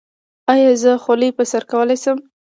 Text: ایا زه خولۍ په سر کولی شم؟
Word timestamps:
ایا 0.53 0.71
زه 0.81 0.91
خولۍ 1.03 1.29
په 1.37 1.43
سر 1.51 1.63
کولی 1.71 1.97
شم؟ 2.03 2.17